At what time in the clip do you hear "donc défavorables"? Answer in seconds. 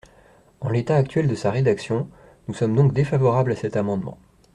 2.75-3.51